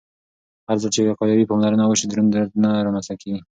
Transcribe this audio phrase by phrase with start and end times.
[0.67, 3.41] هرځل چې وقایوي پاملرنه وشي، دروند درد نه رامنځته کېږي.